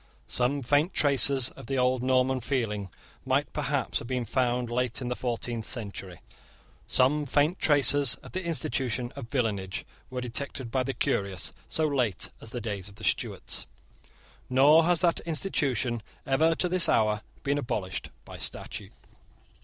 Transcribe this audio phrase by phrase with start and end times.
[0.25, 2.89] Some faint traces of the old Norman feeling
[3.23, 6.21] might perhaps have been found late in the fourteenth century.
[6.87, 12.31] Some faint traces of the institution of villenage were detected by the curious so late
[12.41, 13.67] as the days of the Stuarts;
[14.49, 18.93] nor has that institution ever, to this hour, been abolished by statute.